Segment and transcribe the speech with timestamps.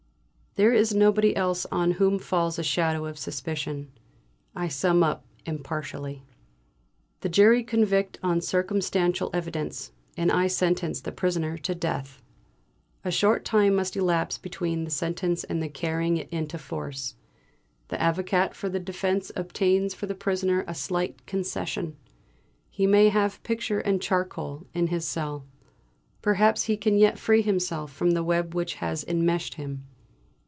[0.55, 3.89] There is nobody else on whom falls a shadow of suspicion.
[4.53, 6.23] I sum up impartially.
[7.21, 12.21] The jury convict on circumstantial evidence, and I sentence the prisoner to death.
[13.05, 17.15] A short time must elapse between the sentence and carrying it into force.
[17.87, 21.95] The Avocat for the defence obtains for the prisoner a slight concession;
[22.69, 25.45] he may have picture and charcoal in his cell.
[26.21, 29.85] Perhaps he can yet free himself from the web which has inmeshed him!